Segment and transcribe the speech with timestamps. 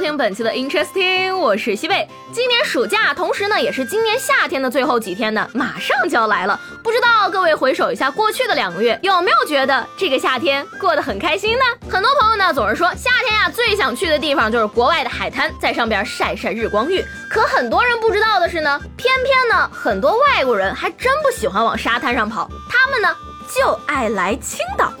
[0.00, 2.08] 听本期的 Interesting，我是西贝。
[2.32, 6.58] 今年暑假，同时呢，也是今年夏天的最后几天呢，马上就要来了。
[6.82, 11.64] 不知道各位回首一下过去的两个月，有没有觉得这个夏天过得很开心呢？
[11.90, 17.04] 很多朋友呢总是说，夏天呀最想去的地方就是国外的海滩，在上边晒晒日光浴。
[17.28, 23.14] 可很多人不知道的是呢，偏偏呢很多外国人还真不喜欢往沙滩上跑，他们呢。
[23.54, 24.92] 就爱来青岛。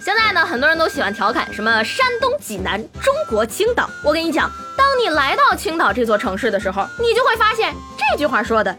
[0.00, 3.90] 现在呢，很多人都喜欢调侃什么山东济南，中国青岛。
[4.04, 8.76] 我跟你讲，当你来到青岛这座城市的时候，你就会发现这句话说的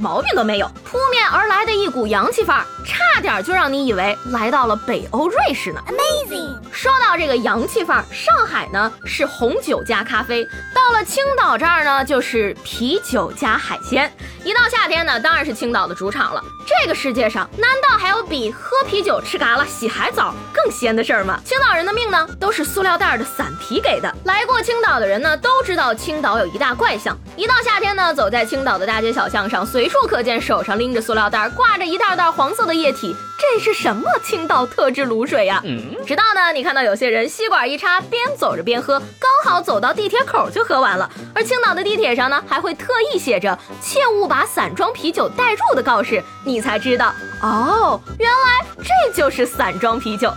[0.00, 0.66] 毛病都没有。
[0.84, 5.80] 扑面而来的一股洋气范儿，差点就让你以为来到了北欧瑞士呢。
[5.86, 6.56] Amazing！
[6.72, 14.10] 说到这个洋气范儿，上海呢是红酒加咖啡，到了青岛这儿呢就是啤酒加海鲜。
[14.42, 16.42] 一到夏天呢，当然是青岛的主场了。
[16.66, 21.38] 这个世界上难道还有比喝啤酒、吃嘎啦、洗海澡更鲜的事儿吗？
[21.44, 24.10] 青岛人的命呢，都是塑料袋的散皮给的。
[24.24, 27.14] 来过青岛的人呢，都知道青岛有一大怪象。
[27.36, 33.14] 一到夏天呢，走在青岛的大街小巷上，随处可见手上拎着塑料袋，挂着一袋袋黄色的液体。
[33.36, 35.60] 这是什么青岛特制卤水呀？
[36.06, 41.10] 直到呢，你看到有些人吸管一插，边走着边喝，刚好走到地铁口就喝完了。
[41.34, 50.32] 而青岛的地铁上呢，还会特意写着“切勿把散装啤酒带入”的告示，你才知道哦，原来这就是散装啤酒。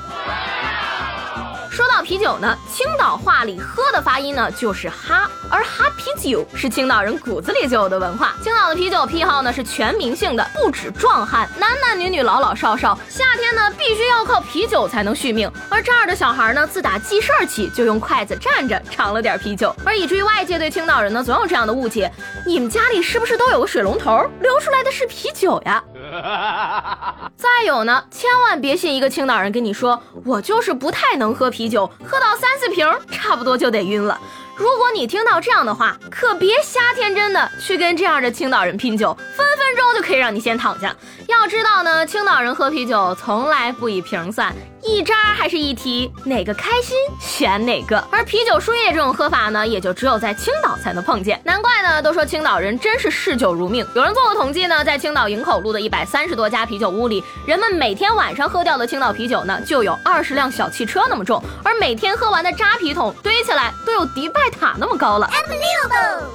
[2.03, 8.33] 啤酒呢，青岛话里喝的发音呢就是哈，而哈啤酒是青岛人骨子里就有的文化。
[8.43, 15.49] 青岛的啤酒癖好呢是全民性的，不止壮汉，男男女女、老老少少，夏天呢必须要靠啤酒才能续命。
[15.69, 22.11] 而这儿的小孩呢，自打记事儿起就用筷子蘸着尝了点啤酒，而以至于外界对青岛人呢总有这样的误解：
[22.45, 25.83] 你们家里是不是都有个水龙头，流出来的是啤酒呀？
[27.35, 34.19] 再有呢，千万别信一个青岛人跟你说，我就是不太能喝啤酒，喝到三四瓶差不多就得晕了。
[34.55, 40.95] 如果你听到这样的话，可别瞎天真的去跟这样的青岛人拼酒，分分钟就可以让你先躺下。
[41.27, 44.54] 要知道呢，青岛人喝啤酒从来不以瓶算。
[44.86, 47.98] 一扎还是一提，哪个开心选哪个。
[48.11, 51.39] 而啤酒输液这种喝法呢，也就只有在青岛才能碰见。
[51.45, 53.88] 难怪呢，都说青岛人真是嗜酒如命。
[53.95, 61.42] 有人做过统计呢，在青岛营口路的一百三十多家啤酒屋里，人们每天晚上喝掉的青岛啤酒呢，就有二十辆小汽车那么重。
[61.64, 65.30] 而每天喝完的扎啤桶堆起来都有迪拜塔那么高了。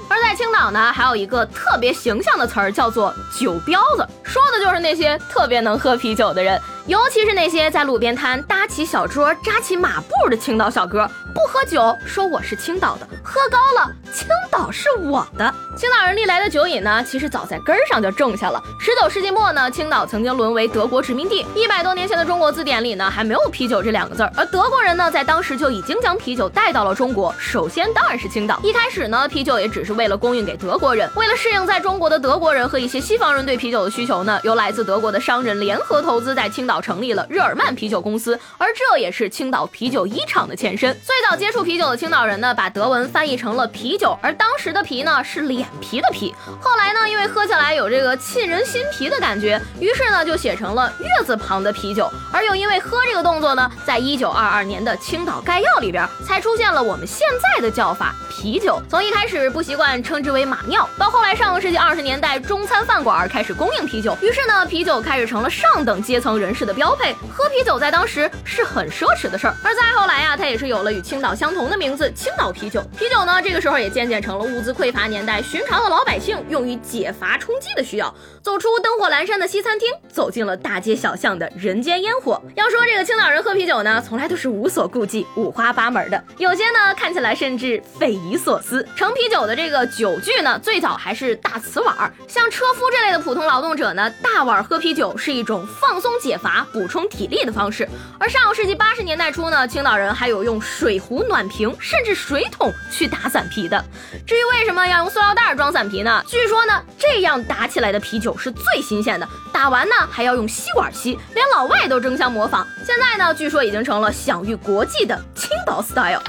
[0.09, 6.61] 而在青岛呢，还有一个特别形象的词儿，叫做“酒酒彪子”，说的就是那些特别能喝啤酒的人。
[6.89, 15.55] 尤其是那些在路边摊搭起小桌、扎起马步的青岛小哥，不喝酒，说我是青岛的；喝高了，青岛是我的。
[15.77, 18.61] 青岛人历来的酒瘾呢，其实早在根儿上就种下了。
[18.81, 21.45] 十九世纪末呢，青岛曾经沦为德国殖民地。
[21.55, 27.35] 一百多年前的中国字典里呢，还没有啤酒这两个字儿，而德国人呢，在当时就已经将啤酒带到了中国。
[27.39, 28.59] 首先当然是青岛。
[28.63, 31.09] 一开始呢，啤酒也只是为了供应给德国人。
[31.15, 36.78] 为了适应在中国的德国人和一些西方人对啤酒的需求呢，由来自德国的商人联合投资，在青岛。
[36.81, 40.93] 成立了日耳曼啤酒公司，而这也是青岛啤酒一厂的前身。
[41.05, 46.33] 最早接触啤酒的青岛人呢，把德文翻译成了啤酒，而当时的啤呢是脸皮的皮。
[46.61, 52.09] 后来呢，因为喝起来有这个沁人心脾的感觉，于是呢就写成了月字旁的啤酒。
[52.33, 58.81] 而又因为喝这个动作呢，在一九二二年的青岛概要里边才出现了我们现在的叫法啤酒。
[58.89, 66.68] 从一开始不习惯称之为马尿，到后来上个世纪二十年代中餐饭馆开始供应啤酒，于是呢啤酒开始成了上等阶层人士。
[66.69, 69.55] 的标配，喝啤酒在当时是很奢侈的事儿。
[69.65, 72.83] 而再后来呀，它也是有了与青岛相同的名字——青岛啤酒。
[72.99, 78.15] 啤酒呢，这个时候也渐渐成了物资匮乏年代寻常的老百姓用于解乏充饥的需要。
[78.43, 82.41] 走出灯火阑珊的西餐厅，走进了大街小巷的人间烟火。
[82.55, 86.23] 要说这个青岛人喝啤酒呢，从来都是无所顾忌、五花八门的。
[86.37, 88.87] 有些呢，看起来甚至匪夷所思。
[88.95, 92.13] 盛啤酒的这个酒具呢，最早还是大瓷碗儿。
[92.27, 96.58] 像车夫这类的普通劳动者呢，大碗喝啤酒是一种放松解乏。
[96.73, 97.89] 补充体力的方式。
[98.19, 103.85] 而上个世纪八十年代初呢，青岛人还有用水壶、暖瓶，甚至水桶去打散啤的。
[104.27, 106.23] 至于为什么要用塑料袋装散啤呢？
[106.27, 109.29] 据说呢，这样打起来的啤酒是最新鲜的。
[109.53, 112.67] 打完呢，还要用吸管吸，连老外都争相模仿。
[112.85, 116.23] 现在呢，据说已经成了享誉国际的青岛 style。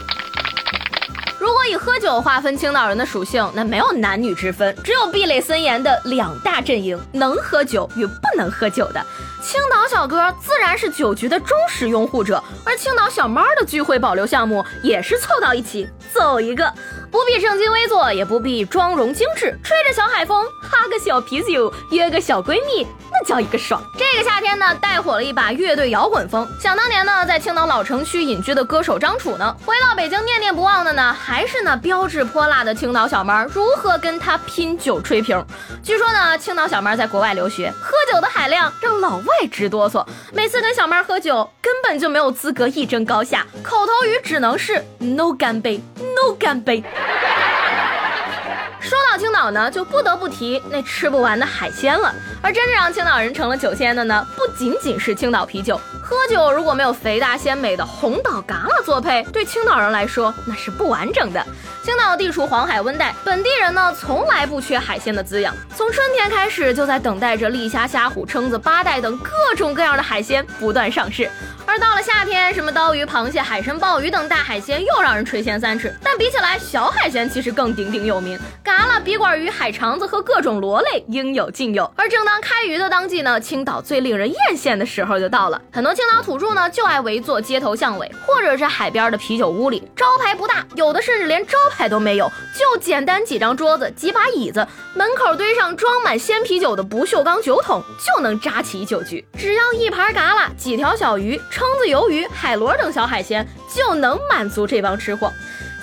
[1.40, 9.02] 如果以喝酒划分青岛人的属性，那没有男女之分，只有壁垒森严的两大阵营：能喝酒与不能喝酒的。
[9.42, 16.72] 青岛小哥自然是酒局的忠实拥护者，而青岛小猫的聚会保留项目也是凑到一起走一个，
[17.12, 22.86] 不必正襟危坐，也不必妆容精致，吹着小海风，哈个小啤酒，约个小闺蜜。
[23.12, 23.82] 那叫一个爽！
[23.98, 26.48] 这个夏天呢，带火了一把乐队摇滚风。
[26.62, 35.44] 想当年呢，在青岛老城区隐居的歌手张楚呢，回到北京念念不忘的呢，还是那标致泼辣的青岛小猫如何跟他拼酒吹瓶。
[35.82, 40.06] 据说呢，青岛小猫在国外留学，喝酒的海量让老外直哆嗦。
[40.32, 45.82] 每次跟小猫喝酒，根本就没有资格一争高下，口头语只能是 no 干杯
[46.22, 46.84] 都干杯。
[48.82, 52.14] 说到青岛呢，就不得不提那吃不完的海鲜了。
[52.42, 55.80] 而真正让青岛人成了酒仙的呢，不仅仅是青岛啤酒。
[56.02, 61.46] 喝酒如果没有肥大鲜美的红岛嘎啦作配，对青岛人来说那是不完整的。
[61.84, 71.30] 青岛地处黄海温带，本地人呢从来不缺海鲜的滋养，从春天开始就在等待着丽虾、虾虎、蛏子、八带等各种各样的海鲜不断上市。
[71.70, 75.96] 而到了夏天，什么刀鱼、螃蟹、海参、鲍鱼等大海鲜又让人垂涎三尺。
[76.04, 81.94] 但比起来，小海鲜其实更鼎鼎有名，嘎啦、笔管鱼、海肠子和各种螺类应有尽有。
[81.96, 85.62] 而正当开鱼的当季呢，青岛最令人艳羡的时候就到了。
[85.72, 92.28] 很多青岛土著呢就爱围坐街头巷尾，或者是海边的啤酒屋里，招牌不大，有的甚至连招牌都没有，
[92.58, 99.24] 就简单几张桌子、几把椅子，门口堆上装满鲜啤酒的不锈钢酒桶，就能扎起一酒局。
[99.38, 101.40] 只要一盘嘎啦，几条小鱼。
[101.60, 103.46] 蛏子、鱿鱼、海螺等小海鲜
[103.76, 105.30] 就能满足这帮吃货。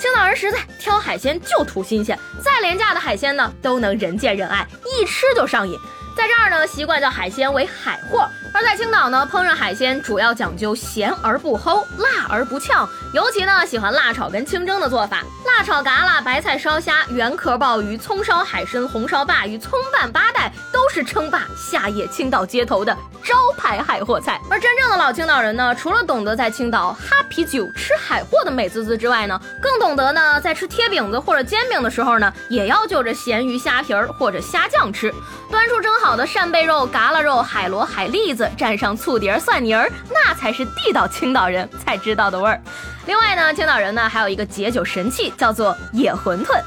[0.00, 5.78] 青岛人实在，挑海鲜就图新鲜，再廉价的海鲜呢都能人见人爱，一吃就上瘾。
[6.16, 8.26] 在这儿呢，习惯叫海鲜为海货。
[8.54, 15.22] 而在青岛呢，烹饪海鲜主要讲究咸而不齁，辣而不呛，尤其呢喜欢辣炒跟清蒸的做法。
[15.44, 20.50] 辣炒嘎啦、白菜烧虾、圆壳鲍鱼、葱烧海参、红烧鲅鱼、葱拌八带，
[20.86, 24.40] 都是称霸夏夜青岛街头的招牌海货菜。
[24.48, 35.12] 而真正的老青岛人呢，除了懂得在青岛哈啤酒、吃海货的美滋滋之外呢，更懂得呢，在吃贴饼子或者煎饼的时候呢，也要就着咸鱼、虾皮儿或者虾酱吃。
[35.50, 38.48] 端出蒸好的扇贝肉、嘎啦肉、海螺、海蛎子。
[38.56, 42.62] 蘸上醋碟儿、蒜泥儿，那才是地道青岛人才知道的味儿。
[43.06, 46.62] 另外呢，青岛人呢还有一个解酒神器，叫做野馄饨。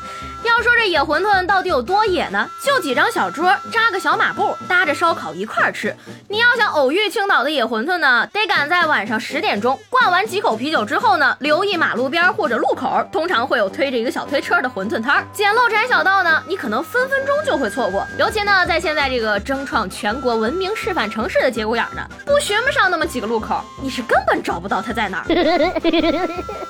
[0.59, 2.45] 要说这野馄饨到底有多野呢？
[2.65, 5.95] 就几张小桌，扎个小马步，搭着烧烤一块儿吃。
[6.27, 15.25] 你要想偶遇青岛的野馄饨呢，得赶在晚上十点钟，灌完几口啤酒之后呢，留意马路边或者路口，通常会有推着一个小推车的馄饨摊儿。
[15.31, 18.05] 捡漏窄小道呢，你可能分分钟就会错过。
[18.17, 25.25] 尤其呢，在现在这个争创全国文明示范城市的节骨眼呢，不寻摸上那么几个路口，你是根本找不到它在哪儿。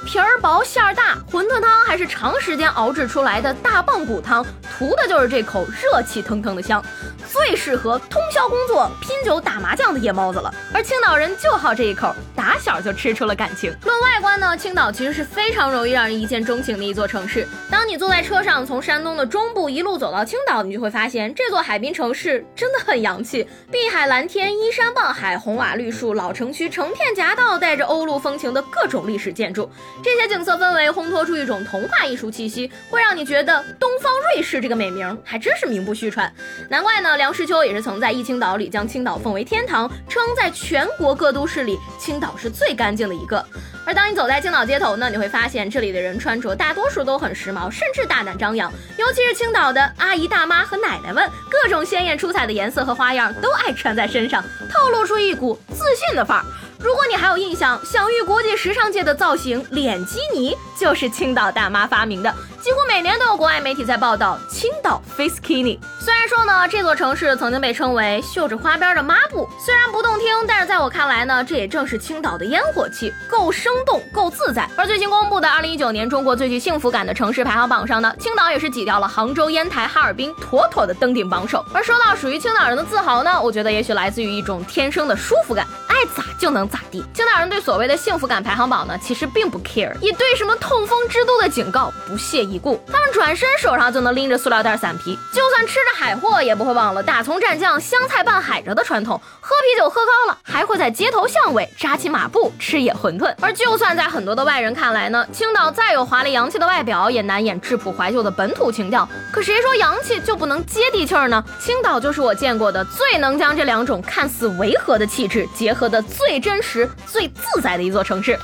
[0.05, 3.51] 皮儿薄馅儿大，馄饨汤还是长时间熬制出来的。
[3.63, 4.45] 大棒骨汤，
[4.77, 6.83] 图的就是这口热气腾腾的香，
[7.31, 10.53] 最适合通宵工作、拼酒打麻将的夜猫子了。
[10.73, 13.73] 而青岛人就好这一口，打小就吃出了感情。
[13.85, 17.47] 论外观呢，青岛其实是非常容易让人一见钟情的一座城市。
[17.69, 29.69] 当你坐在车上从山东的中部一路走到青岛，你就会发现这座海滨城市真的很洋气，碧海蓝天、依山傍海、红瓦绿树、老城区成片夹道，带着欧陆风情的各种历史建筑，
[30.03, 33.63] 这些景色氛围烘托出一种童话艺术气息，会让你觉得。
[33.79, 36.31] 东方瑞士这个美名还真是名不虚传，
[36.69, 37.17] 难怪呢。
[37.19, 43.45] 梁实秋也是曾在《忆青岛》里将青岛奉为天堂，称在全国各都市里，青岛是最干净的一个。
[43.85, 48.71] 而当你走在青岛街头呢，你会发现这里的人穿着大多数都很时髦，甚至大胆张扬。
[48.97, 56.45] 尤其是青岛的阿姨、大妈和奶奶们，各种鲜艳出彩的颜色和花样都爱穿在身上，透露出一股自信的范儿。
[56.81, 62.33] 如果你还有印象，享誉国际时尚界的造型脸基尼就是青岛大妈发明的。
[62.61, 65.77] 几乎每年都有国外媒体在报道青岛 Face Kini。
[65.99, 74.69] 虽然说呢，这座城市曾经被称为绣着花边的抹布，虽然不动听，但是在我看来呢，这也正是青岛的烟火气，够生动，够自在。
[74.77, 81.65] 而最新公布的二零一九年中国最具幸福感的城市排行榜上呢，青岛也是挤掉了杭州、烟台、哈尔滨，妥妥的登顶榜首。
[81.73, 85.67] 而说到属于青岛人的自豪呢，我觉得也许来自于一种天生的舒服感。
[85.99, 87.03] 爱咋就能咋地。
[87.13, 92.81] 青岛人对所谓的幸福感排行榜呢，其实并不 care，也对什么痛风之都的警告不屑一顾。
[92.87, 99.19] 他们转身手上就能拎着塑料袋散皮，就就算吃着海货，也不会忘了大葱蘸酱、香菜拌海蜇的传统。
[99.41, 103.33] 喝啤酒喝高了，还会在街头巷尾扎起马步吃野馄饨。
[103.41, 109.09] 而就算在很多的外人看来呢，青岛再有华丽洋气的外表，也难掩质朴怀旧的本土情调。
[109.33, 111.43] 可谁说洋气就不能接地气儿呢？
[111.59, 115.89] 青岛就是我见过的最能将这两种看似违和的气质结合。
[115.89, 118.37] 的最真实、最自在的一座城市。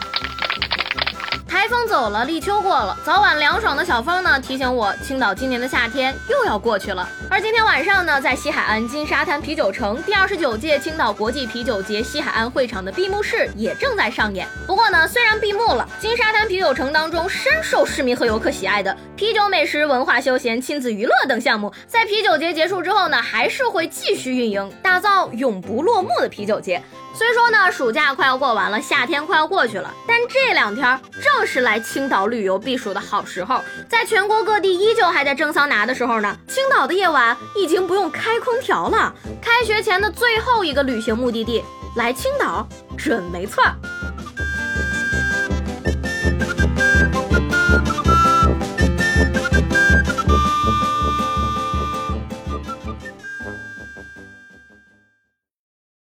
[1.66, 7.10] 台风走了，立秋过了，早晚凉爽的小风呢，提醒我青岛今年的夏天又要过去了。
[7.28, 14.48] 而今天晚上呢，在西海岸金沙滩啤酒城第二十九届青岛国际啤酒节西海岸会场的闭幕式也正在上演。
[14.68, 26.80] 不过呢，虽然闭幕了，金沙滩啤酒城当中深受市民和游客喜爱的啤酒、美食、文化、休闲、亲子娱乐等项目，在啤酒节结束之后呢，还是会继续运营，打造永不落幕的啤酒节。
[27.18, 33.62] 虽说呢，暑假快要过完了，夏天快要过去了，但这两天正是来青岛旅游避暑的好时候。
[33.88, 39.16] 在全国各地依旧还在蒸桑拿的时候呢，青岛的夜晚已经不用开空调了。
[39.42, 41.64] 开学前的最后一个旅行目的地，
[41.96, 42.68] 来青岛
[42.98, 43.64] 准没错。